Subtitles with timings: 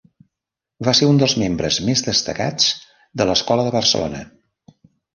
[0.87, 2.73] Va ser un dels membres més destacats
[3.23, 4.29] de l'Escola de Barcelona.